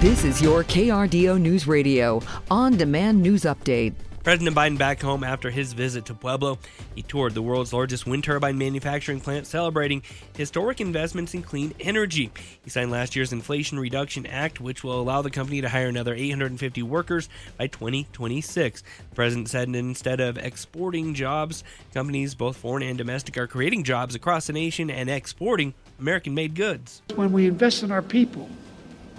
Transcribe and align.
This 0.00 0.24
is 0.24 0.40
your 0.40 0.64
KRDO 0.64 1.38
News 1.38 1.66
Radio 1.66 2.22
on 2.50 2.78
demand 2.78 3.20
news 3.20 3.42
update. 3.42 3.92
President 4.24 4.56
Biden 4.56 4.78
back 4.78 4.98
home 5.02 5.22
after 5.22 5.50
his 5.50 5.74
visit 5.74 6.06
to 6.06 6.14
Pueblo. 6.14 6.58
He 6.94 7.02
toured 7.02 7.34
the 7.34 7.42
world's 7.42 7.74
largest 7.74 8.06
wind 8.06 8.24
turbine 8.24 8.56
manufacturing 8.56 9.20
plant, 9.20 9.46
celebrating 9.46 10.02
historic 10.34 10.80
investments 10.80 11.34
in 11.34 11.42
clean 11.42 11.74
energy. 11.80 12.30
He 12.64 12.70
signed 12.70 12.90
last 12.90 13.14
year's 13.14 13.30
Inflation 13.30 13.78
Reduction 13.78 14.24
Act, 14.24 14.58
which 14.58 14.82
will 14.82 14.98
allow 14.98 15.20
the 15.20 15.30
company 15.30 15.60
to 15.60 15.68
hire 15.68 15.88
another 15.88 16.14
850 16.14 16.82
workers 16.82 17.28
by 17.58 17.66
2026. 17.66 18.82
The 19.10 19.14
president 19.14 19.50
said 19.50 19.68
instead 19.68 20.20
of 20.20 20.38
exporting 20.38 21.12
jobs, 21.12 21.62
companies, 21.92 22.34
both 22.34 22.56
foreign 22.56 22.84
and 22.84 22.96
domestic, 22.96 23.36
are 23.36 23.46
creating 23.46 23.84
jobs 23.84 24.14
across 24.14 24.46
the 24.46 24.54
nation 24.54 24.88
and 24.88 25.10
exporting 25.10 25.74
American 25.98 26.34
made 26.34 26.54
goods. 26.54 27.02
When 27.16 27.32
we 27.32 27.46
invest 27.46 27.82
in 27.82 27.92
our 27.92 28.00
people, 28.00 28.48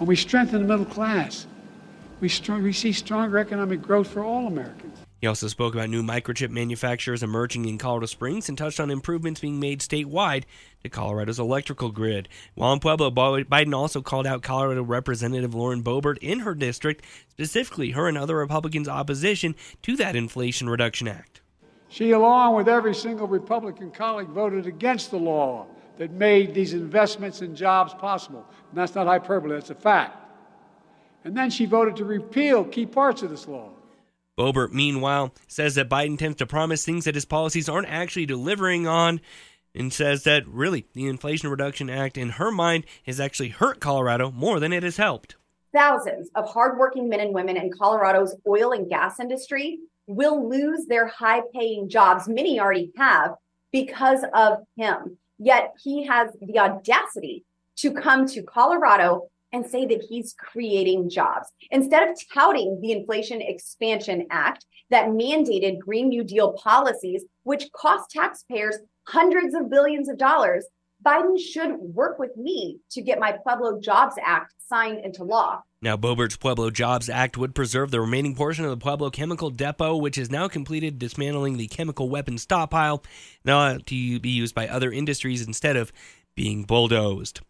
when 0.02 0.08
we 0.08 0.16
strengthen 0.16 0.60
the 0.60 0.66
middle 0.66 0.84
class, 0.84 1.46
we, 2.18 2.28
strong, 2.28 2.60
we 2.60 2.72
see 2.72 2.90
stronger 2.90 3.38
economic 3.38 3.80
growth 3.80 4.08
for 4.08 4.24
all 4.24 4.48
Americans. 4.48 4.98
He 5.20 5.28
also 5.28 5.46
spoke 5.46 5.76
about 5.76 5.90
new 5.90 6.02
microchip 6.02 6.50
manufacturers 6.50 7.22
emerging 7.22 7.66
in 7.66 7.78
Colorado 7.78 8.06
Springs 8.06 8.48
and 8.48 8.58
touched 8.58 8.80
on 8.80 8.90
improvements 8.90 9.38
being 9.38 9.60
made 9.60 9.78
statewide 9.78 10.42
to 10.82 10.88
Colorado's 10.88 11.38
electrical 11.38 11.92
grid. 11.92 12.28
While 12.56 12.72
in 12.72 12.80
Pueblo, 12.80 13.12
Biden 13.12 13.76
also 13.76 14.02
called 14.02 14.26
out 14.26 14.42
Colorado 14.42 14.82
Representative 14.82 15.54
Lauren 15.54 15.84
Boebert 15.84 16.18
in 16.18 16.40
her 16.40 16.56
district, 16.56 17.04
specifically 17.28 17.92
her 17.92 18.08
and 18.08 18.18
other 18.18 18.38
Republicans' 18.38 18.88
opposition 18.88 19.54
to 19.82 19.94
that 19.98 20.16
Inflation 20.16 20.68
Reduction 20.68 21.06
Act. 21.06 21.42
She, 21.90 22.10
along 22.10 22.56
with 22.56 22.66
every 22.66 22.96
single 22.96 23.28
Republican 23.28 23.92
colleague, 23.92 24.30
voted 24.30 24.66
against 24.66 25.12
the 25.12 25.18
law 25.18 25.68
that 25.98 26.10
made 26.10 26.54
these 26.54 26.72
investments 26.72 27.40
in 27.42 27.54
jobs 27.54 27.94
possible. 27.94 28.44
And 28.72 28.78
that's 28.80 28.94
not 28.94 29.06
hyperbole, 29.06 29.54
that's 29.54 29.68
a 29.68 29.74
fact. 29.74 30.16
And 31.24 31.36
then 31.36 31.50
she 31.50 31.66
voted 31.66 31.94
to 31.96 32.06
repeal 32.06 32.64
key 32.64 32.86
parts 32.86 33.22
of 33.22 33.28
this 33.28 33.46
law. 33.46 33.68
Boebert, 34.38 34.72
meanwhile, 34.72 35.34
says 35.46 35.74
that 35.74 35.90
Biden 35.90 36.18
tends 36.18 36.38
to 36.38 36.46
promise 36.46 36.82
things 36.82 37.04
that 37.04 37.14
his 37.14 37.26
policies 37.26 37.68
aren't 37.68 37.90
actually 37.90 38.24
delivering 38.24 38.86
on 38.86 39.20
and 39.74 39.92
says 39.92 40.24
that 40.24 40.48
really 40.48 40.86
the 40.94 41.06
Inflation 41.06 41.50
Reduction 41.50 41.90
Act, 41.90 42.16
in 42.16 42.30
her 42.30 42.50
mind, 42.50 42.86
has 43.04 43.20
actually 43.20 43.50
hurt 43.50 43.78
Colorado 43.78 44.30
more 44.30 44.58
than 44.58 44.72
it 44.72 44.82
has 44.82 44.96
helped. 44.96 45.36
Thousands 45.74 46.30
of 46.34 46.48
hardworking 46.48 47.10
men 47.10 47.20
and 47.20 47.34
women 47.34 47.58
in 47.58 47.70
Colorado's 47.70 48.34
oil 48.48 48.72
and 48.72 48.88
gas 48.88 49.20
industry 49.20 49.80
will 50.06 50.48
lose 50.48 50.86
their 50.86 51.06
high 51.06 51.42
paying 51.54 51.90
jobs. 51.90 52.26
Many 52.26 52.58
already 52.58 52.90
have 52.96 53.34
because 53.70 54.24
of 54.32 54.60
him. 54.76 55.18
Yet 55.38 55.74
he 55.82 56.06
has 56.06 56.30
the 56.40 56.58
audacity 56.58 57.44
to 57.82 57.92
come 57.92 58.26
to 58.26 58.42
Colorado 58.42 59.28
and 59.52 59.66
say 59.66 59.84
that 59.86 60.06
he's 60.08 60.34
creating 60.38 61.10
jobs. 61.10 61.48
Instead 61.70 62.08
of 62.08 62.16
touting 62.32 62.80
the 62.80 62.92
Inflation 62.92 63.42
Expansion 63.42 64.26
Act 64.30 64.64
that 64.90 65.08
mandated 65.08 65.78
Green 65.80 66.08
New 66.08 66.22
Deal 66.24 66.52
policies, 66.52 67.24
which 67.42 67.70
cost 67.72 68.10
taxpayers 68.10 68.78
hundreds 69.08 69.54
of 69.54 69.68
billions 69.68 70.08
of 70.08 70.16
dollars, 70.16 70.64
Biden 71.04 71.36
should 71.36 71.72
work 71.80 72.20
with 72.20 72.36
me 72.36 72.78
to 72.92 73.02
get 73.02 73.18
my 73.18 73.32
Pueblo 73.42 73.80
Jobs 73.80 74.14
Act 74.24 74.54
signed 74.68 75.04
into 75.04 75.24
law. 75.24 75.60
Now, 75.82 75.96
Boebert's 75.96 76.36
Pueblo 76.36 76.70
Jobs 76.70 77.10
Act 77.10 77.36
would 77.36 77.56
preserve 77.56 77.90
the 77.90 78.00
remaining 78.00 78.36
portion 78.36 78.64
of 78.64 78.70
the 78.70 78.76
Pueblo 78.76 79.10
Chemical 79.10 79.50
Depot, 79.50 79.96
which 79.96 80.16
is 80.16 80.30
now 80.30 80.46
completed 80.46 81.00
dismantling 81.00 81.56
the 81.56 81.66
chemical 81.66 82.08
weapons 82.08 82.42
stockpile, 82.42 83.02
now 83.44 83.78
to 83.78 84.20
be 84.20 84.30
used 84.30 84.54
by 84.54 84.68
other 84.68 84.92
industries 84.92 85.44
instead 85.44 85.76
of 85.76 85.92
being 86.36 86.62
bulldozed. 86.62 87.40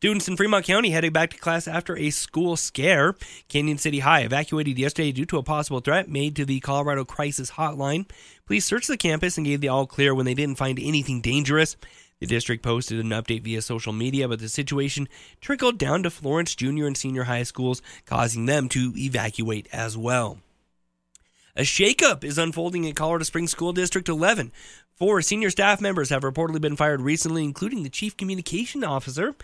Students 0.00 0.28
in 0.28 0.36
Fremont 0.36 0.64
County 0.64 0.90
headed 0.90 1.12
back 1.12 1.30
to 1.30 1.38
class 1.38 1.66
after 1.66 1.96
a 1.96 2.10
school 2.10 2.56
scare. 2.56 3.14
Cañon 3.48 3.80
City 3.80 3.98
High 3.98 4.20
evacuated 4.20 4.78
yesterday 4.78 5.10
due 5.10 5.24
to 5.24 5.38
a 5.38 5.42
possible 5.42 5.80
threat 5.80 6.08
made 6.08 6.36
to 6.36 6.44
the 6.44 6.60
Colorado 6.60 7.04
Crisis 7.04 7.50
Hotline. 7.50 8.08
Police 8.46 8.64
searched 8.64 8.86
the 8.86 8.96
campus 8.96 9.36
and 9.36 9.44
gave 9.44 9.60
the 9.60 9.66
all 9.66 9.88
clear 9.88 10.14
when 10.14 10.24
they 10.24 10.34
didn't 10.34 10.54
find 10.54 10.78
anything 10.78 11.20
dangerous. 11.20 11.74
The 12.20 12.26
district 12.26 12.62
posted 12.62 13.00
an 13.00 13.08
update 13.08 13.42
via 13.42 13.60
social 13.60 13.92
media, 13.92 14.28
but 14.28 14.38
the 14.38 14.48
situation 14.48 15.08
trickled 15.40 15.78
down 15.78 16.04
to 16.04 16.10
Florence 16.10 16.54
junior 16.54 16.86
and 16.86 16.96
senior 16.96 17.24
high 17.24 17.42
schools, 17.42 17.82
causing 18.06 18.46
them 18.46 18.68
to 18.68 18.92
evacuate 18.96 19.66
as 19.72 19.98
well. 19.98 20.38
A 21.58 21.62
shakeup 21.62 22.22
is 22.22 22.38
unfolding 22.38 22.88
at 22.88 22.94
Colorado 22.94 23.24
Springs 23.24 23.50
School 23.50 23.72
District 23.72 24.08
11. 24.08 24.52
Four 24.94 25.20
senior 25.22 25.50
staff 25.50 25.80
members 25.80 26.10
have 26.10 26.22
reportedly 26.22 26.60
been 26.60 26.76
fired 26.76 27.00
recently, 27.00 27.42
including 27.42 27.82
the 27.82 27.90
chief 27.90 28.16
communication 28.16 28.84
officer. 28.84 29.34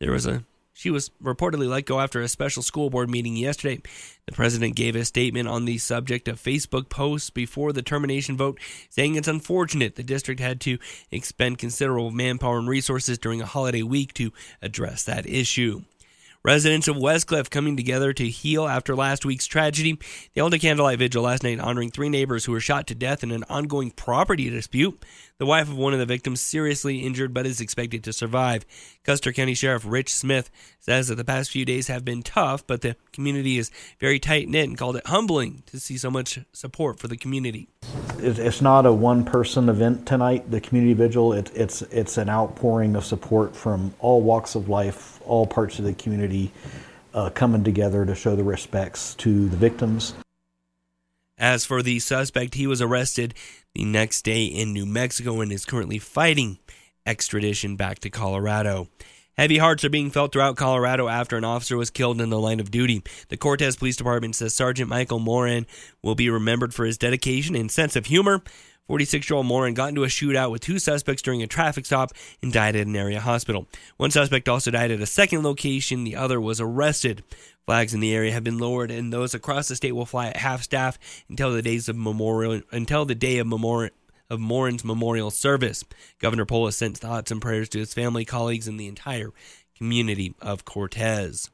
There 0.00 0.10
was 0.10 0.26
a 0.26 0.42
she 0.72 0.90
was 0.90 1.10
reportedly 1.22 1.68
let 1.68 1.84
go 1.84 2.00
after 2.00 2.20
a 2.20 2.26
special 2.26 2.64
school 2.64 2.90
board 2.90 3.08
meeting 3.08 3.36
yesterday. 3.36 3.82
The 4.26 4.32
president 4.32 4.74
gave 4.74 4.96
a 4.96 5.04
statement 5.04 5.46
on 5.46 5.64
the 5.64 5.78
subject 5.78 6.26
of 6.26 6.42
Facebook 6.42 6.88
posts 6.88 7.30
before 7.30 7.72
the 7.72 7.82
termination 7.82 8.36
vote, 8.36 8.58
saying 8.88 9.14
it's 9.14 9.28
unfortunate 9.28 9.94
the 9.94 10.02
district 10.02 10.40
had 10.40 10.60
to 10.62 10.76
expend 11.12 11.58
considerable 11.58 12.10
manpower 12.10 12.58
and 12.58 12.68
resources 12.68 13.16
during 13.16 13.40
a 13.40 13.46
holiday 13.46 13.84
week 13.84 14.12
to 14.14 14.32
address 14.60 15.04
that 15.04 15.24
issue. 15.24 15.82
Residents 16.42 16.88
of 16.88 16.96
Westcliffe 16.96 17.50
coming 17.50 17.76
together 17.76 18.14
to 18.14 18.26
heal 18.26 18.66
after 18.66 18.96
last 18.96 19.26
week's 19.26 19.44
tragedy. 19.44 19.98
They 20.32 20.40
held 20.40 20.54
a 20.54 20.58
candlelight 20.58 20.98
vigil 20.98 21.24
last 21.24 21.42
night 21.42 21.60
honoring 21.60 21.90
three 21.90 22.08
neighbors 22.08 22.46
who 22.46 22.52
were 22.52 22.60
shot 22.60 22.86
to 22.86 22.94
death 22.94 23.22
in 23.22 23.30
an 23.30 23.44
ongoing 23.50 23.90
property 23.90 24.48
dispute. 24.48 25.04
The 25.36 25.44
wife 25.44 25.68
of 25.68 25.76
one 25.76 25.92
of 25.92 25.98
the 25.98 26.06
victims 26.06 26.40
seriously 26.40 27.00
injured 27.00 27.34
but 27.34 27.44
is 27.44 27.60
expected 27.60 28.02
to 28.04 28.14
survive. 28.14 28.64
Custer 29.04 29.34
County 29.34 29.52
Sheriff 29.52 29.84
Rich 29.86 30.14
Smith 30.14 30.50
says 30.78 31.08
that 31.08 31.16
the 31.16 31.26
past 31.26 31.50
few 31.50 31.66
days 31.66 31.88
have 31.88 32.06
been 32.06 32.22
tough, 32.22 32.66
but 32.66 32.80
the 32.80 32.96
community 33.12 33.58
is 33.58 33.70
very 33.98 34.18
tight 34.18 34.48
knit 34.48 34.66
and 34.66 34.78
called 34.78 34.96
it 34.96 35.06
humbling 35.08 35.62
to 35.66 35.78
see 35.78 35.98
so 35.98 36.10
much 36.10 36.38
support 36.54 36.98
for 36.98 37.08
the 37.08 37.18
community. 37.18 37.68
It's 38.22 38.60
not 38.60 38.86
a 38.86 38.92
one 38.92 39.24
person 39.24 39.68
event 39.68 40.06
tonight, 40.06 40.50
the 40.50 40.60
community 40.60 40.94
vigil. 40.94 41.32
it's, 41.32 41.82
it's 41.82 42.18
an 42.18 42.28
outpouring 42.28 42.96
of 42.96 43.04
support 43.04 43.56
from 43.56 43.94
all 43.98 44.22
walks 44.22 44.54
of 44.54 44.68
life, 44.68 45.20
all 45.26 45.46
parts 45.46 45.78
of 45.78 45.84
the 45.84 45.94
community 45.94 46.52
uh, 47.14 47.30
coming 47.30 47.64
together 47.64 48.04
to 48.04 48.14
show 48.14 48.36
the 48.36 48.44
respects 48.44 49.14
to 49.16 49.48
the 49.48 49.56
victims. 49.56 50.14
As 51.38 51.64
for 51.64 51.82
the 51.82 51.98
suspect, 52.00 52.54
he 52.54 52.66
was 52.66 52.82
arrested 52.82 53.34
the 53.74 53.84
next 53.84 54.22
day 54.22 54.44
in 54.44 54.72
New 54.72 54.84
Mexico 54.84 55.40
and 55.40 55.50
is 55.50 55.64
currently 55.64 55.98
fighting 55.98 56.58
extradition 57.06 57.76
back 57.76 57.98
to 58.00 58.10
Colorado. 58.10 58.88
Heavy 59.36 59.58
hearts 59.58 59.84
are 59.84 59.90
being 59.90 60.10
felt 60.10 60.32
throughout 60.32 60.56
Colorado 60.56 61.08
after 61.08 61.36
an 61.36 61.44
officer 61.44 61.76
was 61.76 61.90
killed 61.90 62.20
in 62.20 62.30
the 62.30 62.38
line 62.38 62.60
of 62.60 62.70
duty. 62.70 63.02
The 63.28 63.36
Cortez 63.36 63.76
Police 63.76 63.96
Department 63.96 64.36
says 64.36 64.54
Sergeant 64.54 64.90
Michael 64.90 65.18
Moran 65.18 65.66
will 66.02 66.14
be 66.14 66.28
remembered 66.28 66.74
for 66.74 66.84
his 66.84 66.98
dedication 66.98 67.54
and 67.54 67.70
sense 67.70 67.96
of 67.96 68.06
humor 68.06 68.42
46 68.90 69.30
year 69.30 69.36
old 69.36 69.46
Moran 69.46 69.74
got 69.74 69.90
into 69.90 70.02
a 70.02 70.08
shootout 70.08 70.50
with 70.50 70.62
two 70.62 70.80
suspects 70.80 71.22
during 71.22 71.44
a 71.44 71.46
traffic 71.46 71.86
stop 71.86 72.10
and 72.42 72.52
died 72.52 72.74
at 72.74 72.88
an 72.88 72.96
area 72.96 73.20
hospital. 73.20 73.68
One 73.98 74.10
suspect 74.10 74.48
also 74.48 74.72
died 74.72 74.90
at 74.90 75.00
a 75.00 75.06
second 75.06 75.44
location, 75.44 76.02
the 76.02 76.16
other 76.16 76.40
was 76.40 76.60
arrested. 76.60 77.22
Flags 77.66 77.94
in 77.94 78.00
the 78.00 78.12
area 78.12 78.32
have 78.32 78.42
been 78.42 78.58
lowered, 78.58 78.90
and 78.90 79.12
those 79.12 79.32
across 79.32 79.68
the 79.68 79.76
state 79.76 79.92
will 79.92 80.06
fly 80.06 80.26
at 80.26 80.38
half 80.38 80.64
staff 80.64 80.98
until 81.28 81.52
the 81.52 81.62
days 81.62 81.88
of 81.88 81.94
memorial 81.94 82.62
until 82.72 83.04
the 83.04 83.14
day 83.14 83.38
of 83.38 83.46
memorial 83.46 83.94
of 84.30 84.40
Moran's 84.40 84.84
memorial 84.84 85.30
service. 85.30 85.84
Governor 86.18 86.46
Polis 86.46 86.76
sent 86.76 86.96
thoughts 86.96 87.30
and 87.30 87.42
prayers 87.42 87.68
to 87.70 87.78
his 87.78 87.92
family, 87.92 88.24
colleagues, 88.24 88.68
and 88.68 88.78
the 88.78 88.88
entire 88.88 89.32
community 89.76 90.34
of 90.40 90.64
Cortez. 90.64 91.50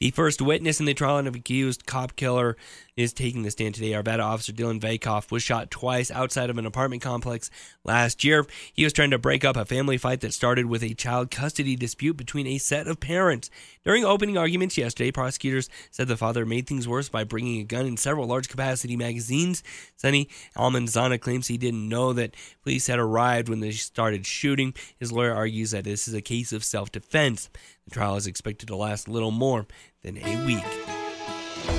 The 0.00 0.10
first 0.12 0.40
witness 0.40 0.80
in 0.80 0.86
the 0.86 0.94
trial 0.94 1.26
of 1.26 1.34
accused 1.34 1.84
cop 1.84 2.16
killer 2.16 2.56
is 2.96 3.12
taking 3.12 3.42
the 3.42 3.50
stand 3.50 3.74
today. 3.74 3.90
Arvada 3.90 4.24
officer 4.24 4.50
Dillon 4.50 4.80
Vakoff 4.80 5.30
was 5.30 5.42
shot 5.42 5.70
twice 5.70 6.10
outside 6.10 6.48
of 6.48 6.56
an 6.56 6.64
apartment 6.64 7.02
complex 7.02 7.50
last 7.84 8.24
year. 8.24 8.46
He 8.72 8.82
was 8.82 8.94
trying 8.94 9.10
to 9.10 9.18
break 9.18 9.44
up 9.44 9.58
a 9.58 9.66
family 9.66 9.98
fight 9.98 10.22
that 10.22 10.32
started 10.32 10.64
with 10.64 10.82
a 10.82 10.94
child 10.94 11.30
custody 11.30 11.76
dispute 11.76 12.16
between 12.16 12.46
a 12.46 12.56
set 12.56 12.86
of 12.86 12.98
parents. 12.98 13.50
During 13.84 14.02
opening 14.02 14.38
arguments 14.38 14.78
yesterday, 14.78 15.12
prosecutors 15.12 15.68
said 15.90 16.08
the 16.08 16.16
father 16.16 16.46
made 16.46 16.66
things 16.66 16.88
worse 16.88 17.10
by 17.10 17.24
bringing 17.24 17.60
a 17.60 17.64
gun 17.64 17.84
and 17.84 17.98
several 17.98 18.26
large 18.26 18.48
capacity 18.48 18.96
magazines. 18.96 19.62
Sonny 19.96 20.30
Almanzana 20.56 21.20
claims 21.20 21.48
he 21.48 21.58
didn't 21.58 21.86
know 21.86 22.14
that 22.14 22.34
police 22.62 22.86
had 22.86 22.98
arrived 22.98 23.50
when 23.50 23.60
they 23.60 23.72
started 23.72 24.24
shooting. 24.24 24.72
His 24.98 25.12
lawyer 25.12 25.34
argues 25.34 25.72
that 25.72 25.84
this 25.84 26.08
is 26.08 26.14
a 26.14 26.22
case 26.22 26.54
of 26.54 26.64
self 26.64 26.90
defense. 26.90 27.50
Trial 27.90 28.14
is 28.14 28.28
expected 28.28 28.68
to 28.68 28.76
last 28.76 29.08
a 29.08 29.10
little 29.10 29.32
more 29.32 29.66
than 30.02 30.16
a 30.18 30.46
week. 30.46 30.64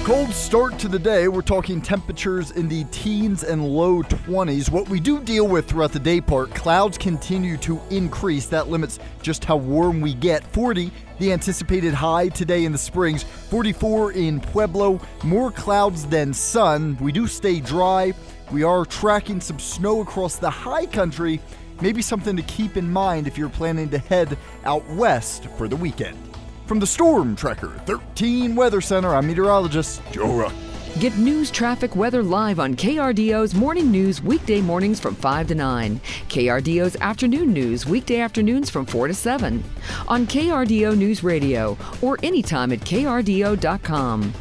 Cold 0.03 0.31
start 0.33 0.77
to 0.79 0.89
the 0.89 0.99
day. 0.99 1.29
We're 1.29 1.41
talking 1.41 1.81
temperatures 1.81 2.51
in 2.51 2.67
the 2.67 2.83
teens 2.85 3.43
and 3.43 3.65
low 3.65 4.03
20s. 4.03 4.69
What 4.69 4.89
we 4.89 4.99
do 4.99 5.21
deal 5.21 5.47
with 5.47 5.69
throughout 5.69 5.93
the 5.93 5.99
day 5.99 6.19
part, 6.19 6.53
clouds 6.53 6.97
continue 6.97 7.55
to 7.57 7.79
increase. 7.89 8.47
That 8.47 8.67
limits 8.67 8.99
just 9.21 9.45
how 9.45 9.55
warm 9.55 10.01
we 10.01 10.13
get. 10.13 10.43
40, 10.47 10.91
the 11.19 11.31
anticipated 11.31 11.93
high 11.93 12.27
today 12.27 12.65
in 12.65 12.73
the 12.73 12.77
Springs. 12.77 13.23
44 13.23 14.11
in 14.11 14.41
Pueblo. 14.41 14.99
More 15.23 15.49
clouds 15.49 16.05
than 16.05 16.33
sun. 16.33 16.97
We 16.99 17.13
do 17.13 17.25
stay 17.25 17.61
dry. 17.61 18.13
We 18.51 18.63
are 18.63 18.83
tracking 18.83 19.39
some 19.39 19.59
snow 19.59 20.01
across 20.01 20.35
the 20.35 20.49
high 20.49 20.87
country 20.87 21.39
maybe 21.81 22.01
something 22.01 22.35
to 22.35 22.43
keep 22.43 22.77
in 22.77 22.91
mind 22.91 23.27
if 23.27 23.37
you're 23.37 23.49
planning 23.49 23.89
to 23.89 23.97
head 23.97 24.37
out 24.65 24.87
west 24.89 25.47
for 25.57 25.67
the 25.67 25.75
weekend. 25.75 26.17
From 26.65 26.79
the 26.79 26.87
Storm 26.87 27.35
Tracker 27.35 27.69
13 27.85 28.55
Weather 28.55 28.81
Center, 28.81 29.13
I'm 29.13 29.27
meteorologist 29.27 30.01
Joe 30.11 30.33
Ruck. 30.33 30.53
Get 30.99 31.17
news, 31.17 31.49
traffic, 31.51 31.95
weather 31.95 32.21
live 32.21 32.59
on 32.59 32.75
KRDO's 32.75 33.55
morning 33.55 33.89
news 33.91 34.21
weekday 34.21 34.61
mornings 34.61 34.99
from 34.99 35.15
5 35.15 35.47
to 35.47 35.55
9. 35.55 36.01
KRDO's 36.27 36.97
afternoon 36.97 37.53
news 37.53 37.85
weekday 37.85 38.19
afternoons 38.19 38.69
from 38.69 38.85
4 38.85 39.07
to 39.07 39.13
7. 39.13 39.63
On 40.07 40.27
KRDO 40.27 40.97
News 40.97 41.23
Radio 41.23 41.77
or 42.01 42.19
anytime 42.23 42.71
at 42.73 42.79
krdo.com. 42.81 44.33